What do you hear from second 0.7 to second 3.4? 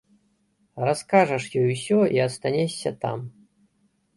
Раскажаш ёй усё і астанешся там.